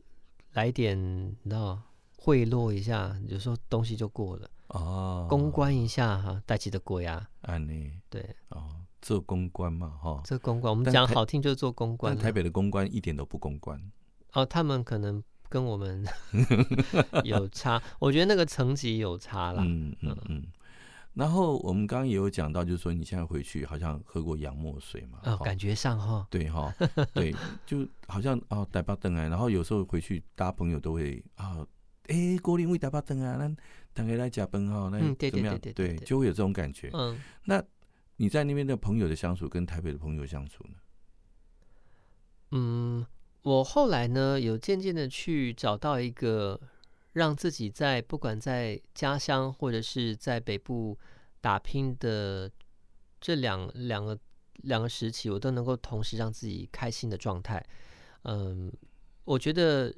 [0.53, 0.94] 来点，
[1.42, 1.81] 你知道
[2.18, 4.51] 贿赂一下，有时候东西就过了。
[4.66, 5.27] 哦。
[5.27, 7.27] 公关一下哈，带起的鬼啊。
[7.40, 7.92] 安呢？
[8.11, 8.23] 对。
[8.51, 10.20] 哦，做公关嘛，哈。
[10.27, 12.14] 做公关，我们讲好听就是做公关。
[12.14, 13.81] 台北的公关一点都不公关。
[14.35, 15.25] 哦，他们可能。
[15.55, 16.05] 跟我们
[17.23, 19.62] 有差， 我觉得那个层级有差啦。
[19.64, 20.45] 嗯嗯嗯。
[21.12, 25.21] 然后我们刚刚也有讲到，就是说你现在回去好像喝过洋墨水嘛？
[25.23, 26.27] 哦，感觉上哈。
[26.29, 26.75] 对哈，
[27.14, 27.33] 对，
[27.64, 29.29] 就好像哦，台北灯啊。
[29.29, 31.64] 然后有时候回去，大家朋友都会啊，
[32.09, 33.49] 哎，郭林为台北灯啊，那
[33.93, 34.99] 大家来加班哈，那
[35.31, 35.57] 怎么样？
[35.73, 36.90] 对，就会有这种感觉。
[36.93, 37.17] 嗯。
[37.45, 37.62] 那
[38.17, 40.75] 你在那边的朋友的相处，跟台北的朋友相处呢？
[42.51, 43.07] 嗯。
[43.45, 46.59] 我后来呢，有渐渐的去找到一个
[47.13, 50.99] 让自己在不管在家乡或者是在北部
[51.43, 52.51] 打拼的
[53.21, 54.19] 这两两个
[54.63, 57.63] 两个时期，我都能够同时让自己开心的状态。
[58.23, 58.73] 嗯，
[59.25, 59.95] 我觉得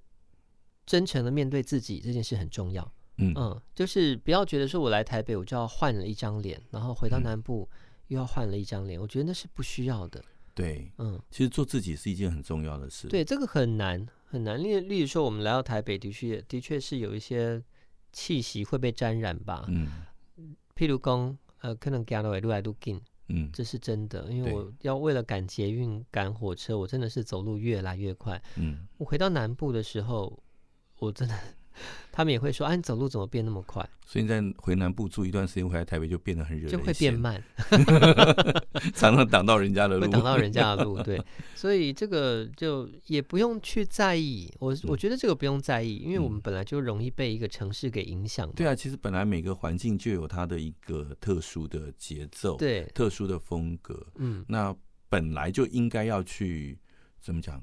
[0.85, 2.93] 真诚的面对自己这件事很重要。
[3.19, 7.69] 嗯嗯，就是不要觉得说我来台北我就要换了一张脸，然后回到南部
[8.09, 10.21] 又要换了一张脸，我觉得那是不需要的。
[10.57, 13.09] 对，嗯，其实做自己是一件很重要的事。
[13.09, 14.59] 对，这个很难很难。
[14.61, 17.63] 例例如说，我们来到台北，的确的确是有一些
[18.11, 19.67] 气息会被沾染吧。
[19.69, 19.87] 嗯，
[20.75, 24.33] 譬如讲，呃，可能走路会越来越近，嗯，这是真的。
[24.33, 28.43] 因为我要为了赶捷运、赶火车，我真的是走路越来越快。
[28.57, 30.43] 嗯，我回到南部的时候，
[30.99, 31.39] 我真的
[32.13, 37.43] 他们也会说：“啊，你走路怎么变那么快？”所以你在回南部住一段时间，回来台北就变得很热，就会变慢，
[38.95, 41.01] 常常挡到人家的路，挡到人家的路。
[41.05, 41.21] 对，
[41.55, 44.53] 所以这个就也不用去在意。
[44.61, 48.51] 我我觉得这个不用在意，因为我们本来就容易被一个城市给影响。
[48.53, 54.07] 对啊，其实本来每个环境就有它的一个特殊的节奏，对，特殊的风格。
[54.17, 54.75] 嗯，那
[55.09, 56.79] 本来就应该要去
[57.21, 57.61] 怎么讲？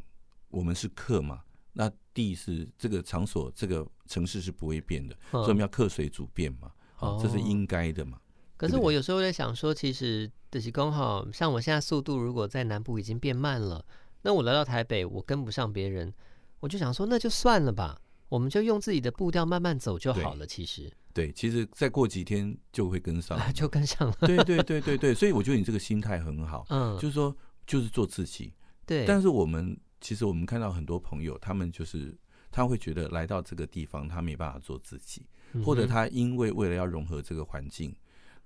[0.49, 1.41] 我们是客嘛。
[1.71, 8.19] 那地是这个场所，这个城市是不会变的，所以我们要客随主变嘛，哦，这是应该的嘛。
[8.55, 13.83] 可是我有时候在想说，其实德西公好像我现在速度如果在南部已经变慢了，
[14.21, 16.13] 那我来到台北，我跟不上别人，
[16.59, 17.99] 我就想说那就算了吧，
[18.29, 20.45] 我们就用自己的步调慢慢走就好了。
[20.45, 24.17] 其实，对，其实再过几天就会跟上， 就跟上了。
[24.25, 28.53] 对对对对对，所以我觉得你这个心态很好，嗯，就是说就是做自己。
[28.85, 29.77] 对，但是我们。
[30.03, 32.13] 其实我们看到很多朋友，他们就是
[32.51, 35.25] 他会觉得来到这个地方，他没办法做自己，
[35.63, 37.95] 或者他因为为了要融合这个环境，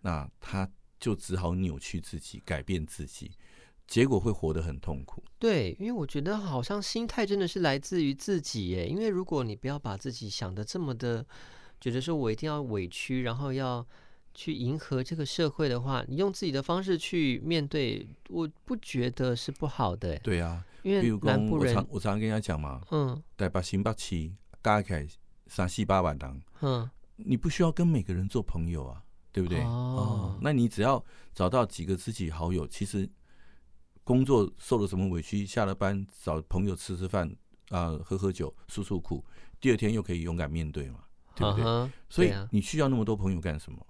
[0.01, 3.31] 那他就只好扭曲自己，改变自己，
[3.87, 5.23] 结果会活得很痛苦。
[5.39, 8.87] 对，因为我觉得好像心态真的是来自于自己耶。
[8.87, 11.25] 因为如果你不要把自己想的这么的，
[11.81, 13.83] 觉得说我一定要委屈，然后要。
[14.37, 20.15] 去迎合这个社会的话，你用自己的方式去面对，我不觉得是不好的。
[20.19, 25.07] 对啊，因为南部人，我常我常跟人家讲嘛，嗯，台北新北市加起来
[25.47, 29.59] 三四百万人，嗯，你不需要跟每个人做朋友啊，对不对？
[29.61, 33.09] 哦，哦，那你只要找到几个知己好友，其实
[34.03, 37.27] 工作受了什么委屈，下了班找朋友吃吃饭
[37.69, 39.25] 啊，呃，喝喝酒，诉诉苦，
[39.59, 40.99] 第二天又可以勇敢面对嘛，
[41.33, 41.65] 对不对？
[41.65, 43.83] 啊，所以你需要那么多朋友干什么？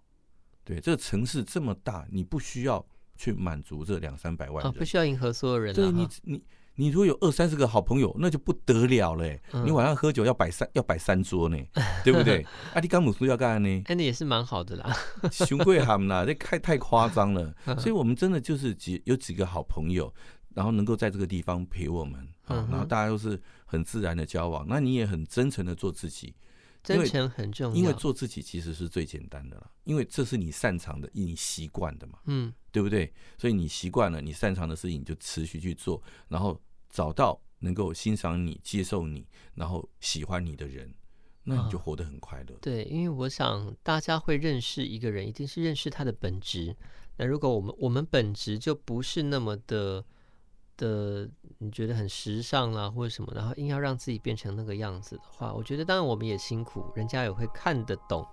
[0.67, 5.73] 对，这个城市这么大，你不需要去满足这两三百万人，哦，不需要迎合所有人。
[5.73, 6.43] 对，你你
[6.75, 9.41] 你如果有二三十个好朋友，那就不得了嘞。
[9.53, 11.57] 嗯、你晚上喝酒要摆三要摆三桌呢，
[12.03, 12.45] 对不对？
[12.73, 13.81] 阿迪甘姆斯要干呢？
[13.87, 14.93] 那也是蛮好的啦。
[15.31, 17.55] 熊贵他们啦，这太太夸张了。
[17.79, 20.13] 所以我们真的就是几有几个好朋友，
[20.53, 26.35] 然后能够在这个地方陪我们，然后大家都是很自然的交往，那你也很真诚的做自己。
[26.95, 33.13] 真诚很重要，因为做自己其实是最简单的了，因为这是你擅长的，你习惯的嘛，嗯，对不对？
[33.37, 40.93] 所以你习惯了，你擅长的事情你就持续去做，然后找到能够欣赏你、接受你、然后喜欢你的人，
[41.43, 42.55] 那你就活得很快乐。
[42.55, 42.59] 哦。
[42.61, 46.75] 对，因为我想大家会认识一个人，一定是认识他的本质。
[47.17, 50.05] 那如果我们我们本质就不是那么的。
[50.77, 58.25] 的你觉得很时尚啦，或者什么，然后硬要让自己变成那个样子的话，我觉得当然我们也辛苦，人家也会看得懂，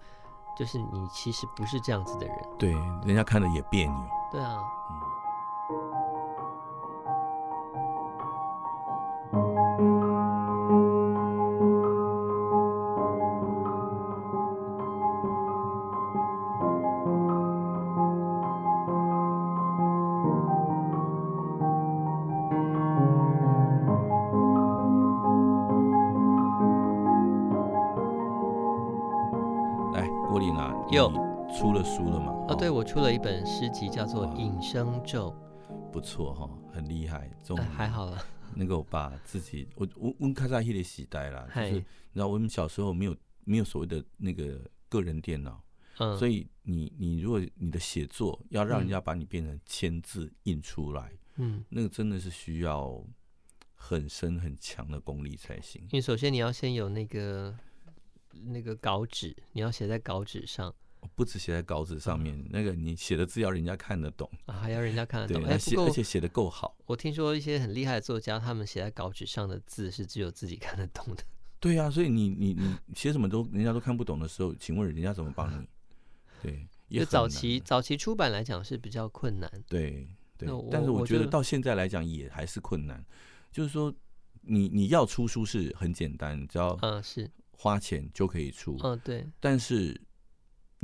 [0.57, 2.71] 就是你其实不是这样子的人，对，
[3.07, 4.57] 人家看的也别扭，对啊。
[4.57, 5.14] 有
[32.95, 35.29] 出了一本诗集，叫做《隐生咒》，
[35.91, 37.29] 不错哈，很厉害。
[37.43, 41.81] 中、呃、还好了， 能够把自己，我我我们卡在那个时代啦，就是你
[42.13, 45.61] 知道，我们小时候没有没有所谓的那个个人电脑，
[45.99, 53.05] 嗯，所以你你如果你的写作要让人家把你变成签字印出来，嗯，那个真的是需要
[53.75, 55.83] 很深很强的功力才行。
[55.91, 57.59] 因为首先你要先有那个
[58.31, 60.73] 那个稿纸，你要写在稿纸上。
[61.15, 65.45] 不止写在稿纸上面，嗯、那个你写的字要人家看得懂啊，还要人家看得懂。
[65.47, 66.77] 而且写的够好。
[66.87, 71.23] 我听说一些很厉害的作家，他们写在稿纸上的字是只有自己看得懂的。
[71.61, 75.67] 对呀、啊，所以你你你写什么都人家都看不懂的时候，请问人家怎么帮你？
[76.43, 79.51] 对，也早期早期出版来讲是比较困难。
[79.69, 83.05] 对对，但是我觉得到现在来讲也还是困难。
[83.51, 83.95] 就是说，
[84.43, 88.79] 你你要出书是很简单，只要嗯是花钱就可以出。
[88.83, 90.01] 嗯对，但是。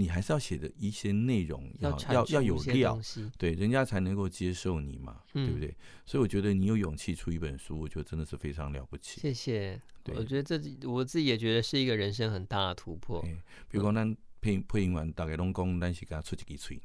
[0.01, 2.99] 你还是要写的一些内容要要要有料，
[3.37, 5.77] 对，人家才能够接受你嘛，嗯、对不对？
[6.07, 9.21] 所以我觉得你有勇气出一本书，我觉得真的是非常了不起。
[9.21, 13.21] 谢谢，对我觉得这我自己也觉得是一个人生很大的突破。
[13.69, 16.81] 比如讲，咱配配音完，大概拢讲，咱是给他出一支嘴。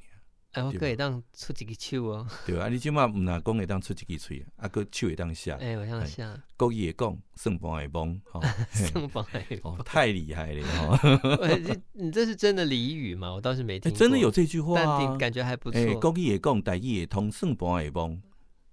[0.55, 2.27] 哎，我可以当出几个手哦。
[2.47, 5.55] 对啊，你起码唔拿讲会当出几个嘴，啊佮手会当下。
[5.57, 6.41] 哎，我想下。
[6.55, 8.21] 国语会讲，算盘会崩，
[8.71, 10.99] 算盘会崩，太厉害了哈！
[11.93, 13.33] 你这是真的俚语吗？
[13.33, 13.99] 我倒是没听过。
[13.99, 15.99] 真的有这句话，但感觉还不错。
[15.99, 18.21] 国语会讲，台语会通，算盘会崩。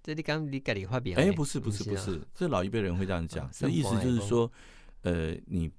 [0.01, 1.13] 这你刚你改你话别。
[1.15, 4.49] 哎，不是不是不是，这老一辈人会这样讲，这意思就是说，
[5.01, 5.69] 呃，你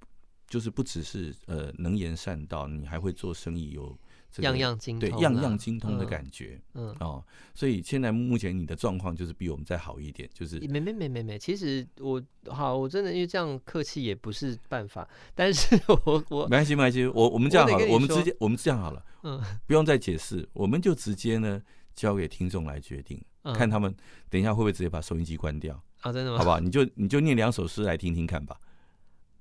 [0.47, 3.97] 就是不只是呃能言善道，你还会做生意有。
[4.43, 7.23] 样样精通，对，样样精通的感觉，嗯，嗯哦，
[7.53, 21.61] 所以现在目前你的状况就是比我们再好一点，就是没没没没没，其实我好，我真的因为这样客气也不是办法，但是我我没关系没关系，我我们这样好了，我，我们直接我们这样好了，嗯，不用再解释，我们就直接呢
[21.93, 23.95] 交给听众来决定，嗯、看他们
[24.29, 26.11] 等一下会不会直接把收音机关掉啊？
[26.11, 26.37] 真的吗？
[26.37, 26.59] 好不好？
[26.59, 28.59] 你就你就念两首诗来听听看吧。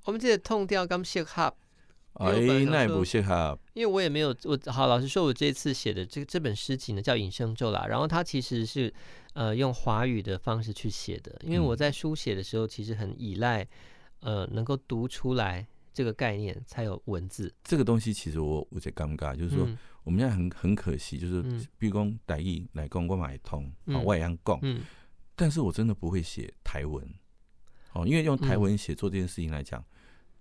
[0.04, 1.54] 我们这个痛调刚适合。
[2.14, 3.58] 哎，那也不适合。
[3.72, 8.92] 因为我也没有我好老实说，我这次写的这个这本诗集呢叫《隐生咒》啦，然后它其实是
[9.32, 13.66] 呃用华语的方式去写的，因为我在书写的时候其实很依赖
[14.20, 17.52] 呃能够读出来这个概念才有文字。
[17.64, 19.68] 这个东西其实我我在尴尬，就是说
[20.04, 21.42] 我们现在很很可惜，就是
[21.78, 24.60] 比如讲台语来讲我买通啊，我也想讲，
[25.34, 27.04] 但是我真的不会写台文
[27.92, 29.84] 哦，因为用台文写作这件事情来讲。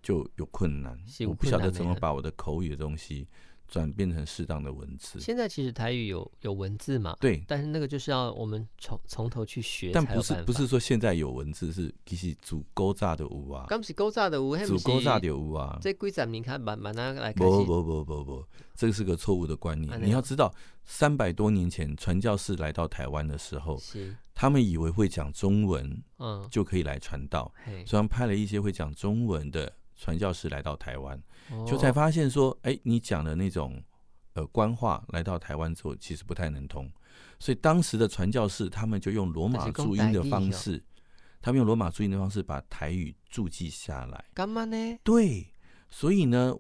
[0.04, 3.26] 就有困难，我不晓得怎么把我的口语的东西
[3.70, 5.20] 转变成适当的文字。
[5.20, 7.16] 现在其实台语有有文字嘛？
[7.22, 9.92] 对，但是那个就是要我们从从头去学。
[9.94, 13.66] 但不是不是说现在有文字，是其实主勾炸的无啊。
[13.70, 15.80] 刚是勾炸的无，主勾炸的无啊。
[15.82, 17.32] 这规则你看慢慢来。
[17.32, 18.46] 不不不不不，
[18.76, 20.00] 这个是个错误的观念。
[20.04, 23.82] 你要知道，三百多年前传教士来到台湾的时候，
[24.36, 29.74] 他们以为会讲中文，嗯，就可以来传道，所以他们派了一些会讲中文的。
[30.04, 31.18] 传教士来到台湾，
[31.66, 33.82] 就才发现说，哎，你讲的那种
[34.34, 36.92] 呃官话来到台湾之后，其实不太能通。
[37.40, 40.84] 所以当时的传教士，他们就用罗马注音的方式，
[41.42, 44.26] 他们用罗马注音的方式把台语注记下来。
[44.34, 44.76] 干嘛呢？
[45.06, 45.48] 对，
[45.90, 46.54] 所以呢，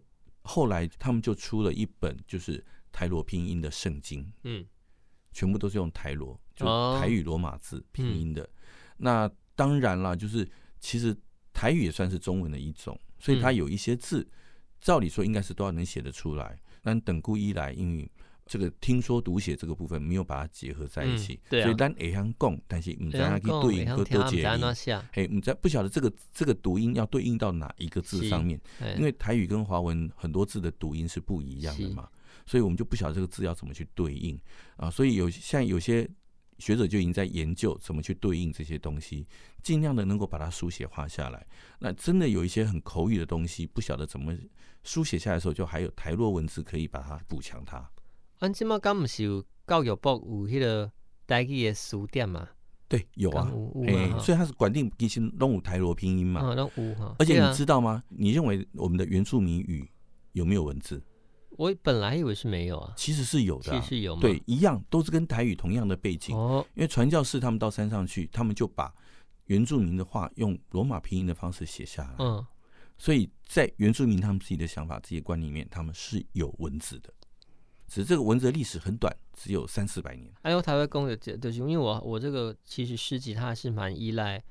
[0.43, 4.65] 后来他们就出了一本就是台罗拼音的圣经，嗯，
[5.33, 6.65] 全部都是用台罗，就
[6.97, 8.47] 台语罗马字拼音的。
[8.95, 11.13] 那当然了，就是其实
[11.63, 12.99] 台语也算是中文的一种。
[13.19, 14.27] 所以它有一些字，
[14.81, 16.59] 照理说应该是都要能写得出来。
[16.81, 18.11] 但等故一来，因为
[18.45, 25.01] 这个听说读写这个部分没有把它结合在一起，所以单会晓讲，但是唔知道去对应和多结音。
[25.13, 28.59] 嘿，唔知不晓得这个这个读音要对应到哪一个字上面？
[28.97, 32.09] 因为台语跟华文很多字的读音是不一样的嘛，
[32.45, 34.37] 所以我们就不晓得这个字要怎么去对应
[34.75, 34.91] 啊。
[34.91, 36.09] 所以有像有些。
[36.59, 39.25] 学者就已经在研究怎么去对应这些东西，
[39.61, 41.45] 尽量的能够把它书写化下来。
[41.79, 44.33] 那真的有一些很口语的东西，不晓得怎么
[44.83, 47.89] 书写下来的时候，就还有台罗文字可以把它补强它。
[48.39, 50.91] 安今嘛，刚不是有教育部有迄个
[51.25, 52.49] 台语的书店嘛？
[52.89, 53.51] 对，有啊，
[53.87, 56.41] 哎、欸，所以它是管定其实都有台罗拼音嘛，
[57.17, 58.03] 而且你知道吗？
[58.09, 59.89] 你认为我们的原住民语
[60.33, 61.01] 有没有文字？
[61.57, 66.35] 我本来以为是没有啊，其实是有的，啊，其实是有，对，一样都是跟台语同样的背景。
[66.35, 68.93] 哦，因为传教士他们到山上去，他们就把
[69.45, 72.15] 原住民的话用罗马拼音的方式写下来。
[72.19, 72.45] 嗯，
[72.97, 77.13] 所以在原住民他们自己的想法、自己的观里面，他们是有文字的，
[77.87, 80.31] 只是这个文字的历史很短，只有三四百年。
[80.41, 84.43] 还有台湾公有这就是因为我我这个其实诗集它还是蛮依赖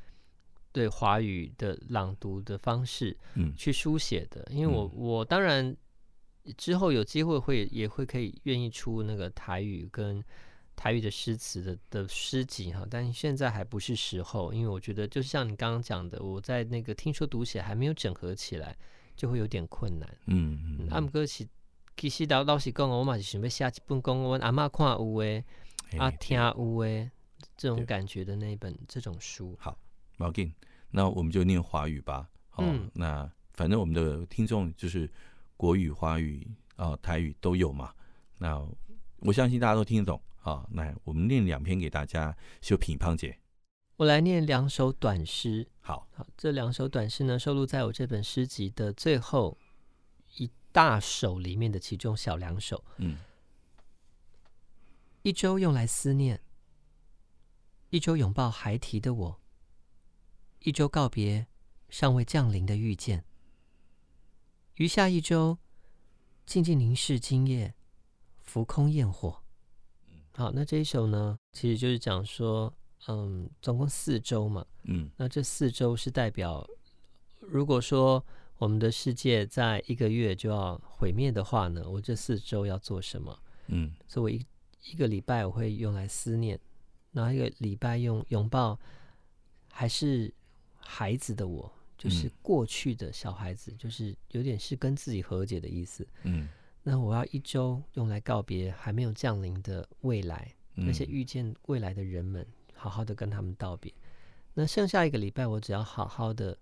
[0.70, 4.46] 对华语的朗读的方式，嗯，去书写的。
[4.50, 5.76] 因为我我当然。
[6.56, 10.22] 之后有机会会也会可以愿意出那个台语跟
[10.74, 18.76] 台语的诗词的的诗集哈，但是现在还不是时候，因为我觉得就像你刚刚讲的，我在那个听说读写还没有整合起来，
[19.14, 20.08] 就会有点困难。
[20.26, 20.88] 嗯嗯。
[20.90, 21.46] 阿姆哥其
[21.96, 25.44] 其实老老实讲，我嘛是准备下一本讲我阿妈看有诶，
[25.98, 27.08] 啊听有诶，
[27.56, 29.54] 这种感觉的那一本这种书。
[29.60, 29.78] 好，
[30.16, 30.50] 毛巾，
[30.90, 32.28] 那我们就念华语吧。
[32.48, 35.08] 好，嗯、那反正我们的听众就是。
[35.62, 36.44] 国语、华语
[36.74, 37.94] 啊、呃，台语都有嘛。
[38.36, 38.60] 那
[39.20, 40.66] 我相信大家都听得懂啊。
[40.72, 43.38] 来，我们念两篇给大家，秀品胖姐。
[43.94, 45.64] 我来念两首短诗。
[45.80, 49.56] 好，好，这两首短诗呢，收录在我这本诗集的最后
[50.36, 52.84] 一大首里面的其中小两首。
[52.96, 53.16] 嗯。
[55.22, 56.40] 一周用来思念，
[57.90, 59.40] 一周拥抱孩提的我，
[60.58, 61.46] 一周告别
[61.88, 63.24] 尚未降临的遇见。
[64.82, 65.56] 余下一周，
[66.44, 67.72] 静静凝视今夜，
[68.40, 69.40] 浮空焰火。
[70.32, 72.74] 好，那这一首呢，其实就是讲说，
[73.06, 74.66] 嗯，总共四周嘛。
[74.82, 76.68] 嗯，那这四周是代表，
[77.38, 78.26] 如果说
[78.58, 83.38] 我们的世界在一个月就要毁灭的话呢，我这四周要做什么？
[83.68, 86.58] 嗯，所以我一一个礼拜我会用来思念，
[87.12, 88.76] 然后一个礼拜用拥抱，
[89.70, 90.34] 还是
[90.80, 91.72] 孩子的我。
[92.02, 96.04] 就是过去的小孩子，就是有点是跟自己和解的意思。
[96.24, 96.48] 嗯，
[96.82, 102.44] 那我要一周用来告别还没有降临的未来，那些遇见未来的人们，
[102.74, 103.94] 好好的跟他们道别。
[104.52, 106.58] 那剩下一个礼拜，我只要好好的、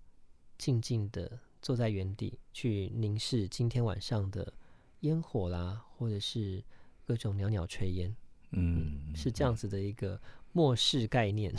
[0.59, 4.53] 静静的坐在原地去凝视今天晚上的
[4.99, 6.63] 烟火啦，或者是
[7.03, 8.15] 各种袅袅炊烟，
[8.51, 10.21] 嗯，是这样子的一个
[10.51, 11.51] 末世概念，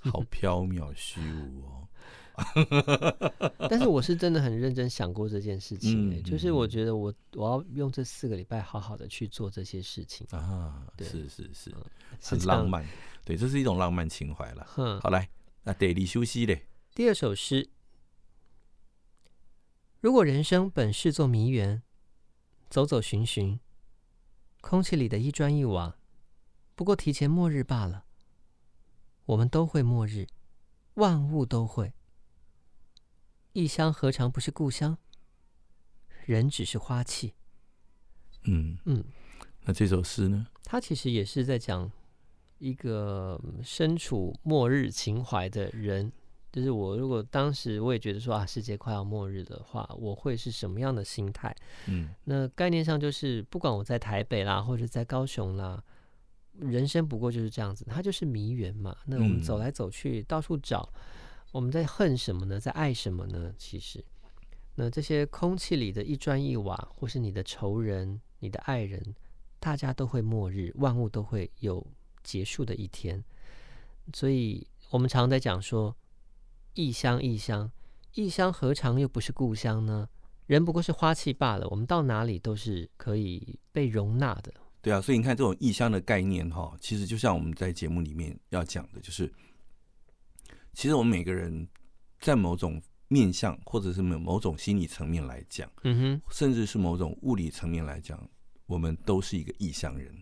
[0.00, 1.88] 好 缥缈虚无哦。
[3.68, 11.74] 但是我是真的很认真想过这件事情，欸，就是我觉得我我要用这四个礼拜好好的去做这些事情啊，对，是是是，
[12.22, 12.84] 很浪漫，
[13.24, 14.66] 对，这是一种浪漫情怀了。
[14.76, 15.28] 嗯，好来，
[15.62, 16.66] 那得你休息嘞。
[16.94, 17.70] 第二首诗，
[20.00, 21.82] 如果人生本是座迷园，
[22.68, 23.60] 走走寻寻，
[24.60, 25.96] 空气里的一砖一瓦，
[26.74, 28.04] 不过提前末日罢了。
[29.26, 30.26] 我们都会末日，
[30.94, 31.92] 万物都会。
[33.52, 34.96] 异乡何尝不是故乡？
[36.24, 37.34] 人只是花器。
[38.44, 39.04] 嗯嗯，
[39.64, 40.46] 那这首诗呢？
[40.64, 41.90] 它其实也是在讲
[42.58, 46.12] 一个身处末日情怀的人。
[46.52, 51.54] 就是我，如果当时我也觉得说啊，世界快要末日的话，我会是什么样的心态？
[51.86, 55.80] 嗯，那概念上就是，不管我在台北啦，或者在高雄啦，
[56.58, 58.96] 人生不过就是这样子，它就是迷园嘛。
[59.06, 60.92] 那我们走来走去，到处找。
[61.52, 62.60] 我们在恨什么呢？
[62.60, 63.52] 在爱什么呢？
[63.58, 64.04] 其实，
[64.76, 69.02] 那这些空气里的一砖一瓦，或是你的仇人、你的爱人，
[69.58, 71.84] 大家都会末日，万物都会有
[72.22, 73.24] 结束的一天。
[74.14, 75.96] 所以，我们常在讲说，
[76.74, 77.68] 异乡，异乡，
[78.14, 80.08] 异乡何尝又不是故乡呢？
[80.46, 84.54] 人不过是花器罢了，我们到哪里都是可以被容纳的。
[84.80, 89.32] 对啊，所以你看这种异乡的概念，哈，其实就像我们在节目里面要讲的，就是。
[90.72, 91.66] 其实我们每个人
[92.20, 98.28] 在某种面向，或者是某某种心理层面来讲，嗯哼，甚至是某种物理层面来讲，
[98.66, 100.14] 我们都是一个异乡人，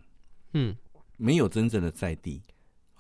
[0.55, 0.77] 嗯，
[1.17, 2.43] 没有真正的在地，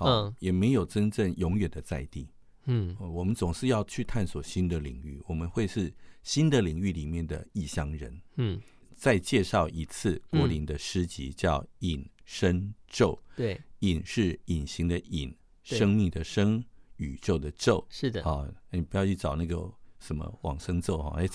[0.00, 2.28] 嗯，也没有真正永远的在地，
[2.66, 5.90] 嗯，我们总是要去探索新的领域，我们会是
[6.22, 8.60] 新的领域里面的异乡人，嗯，
[8.94, 16.62] 再介绍一次郭林的诗集，叫《隐身咒》，对，隐是隐形的隐，生命的生。
[16.98, 19.68] 宇宙的宙是的，好，你不要去找那个
[19.98, 21.26] 什么往生咒哈，哎，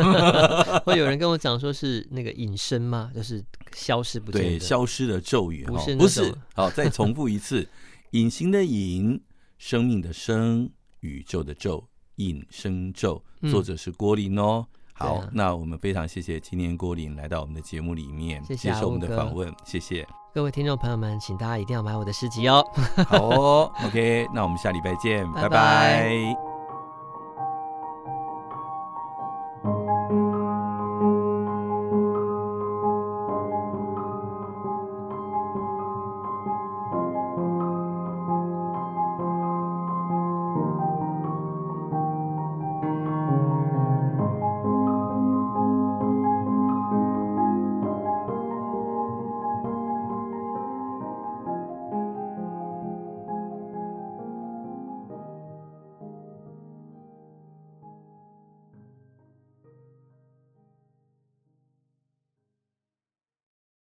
[0.86, 3.10] 会有人跟我讲说是那个隐身吗？
[3.14, 3.44] 就是
[3.74, 7.68] 消失不见，对，消失的咒语，不是，不是，好，再重复一次，
[8.12, 9.20] 隐形的隐，
[9.58, 11.84] 生命的生，宇宙的宙，
[12.16, 14.66] 隐身咒，作者是郭林哦。
[14.98, 20.06] 好，那我们非常谢谢今天郭林来到我们的节目里面接受我们的访问，谢谢。
[20.34, 22.64] 各位听众朋友们，请大家一定要买我的诗集哦。
[23.08, 25.48] 好哦， OK，那我们下礼拜见，拜拜。
[25.48, 26.45] 拜拜。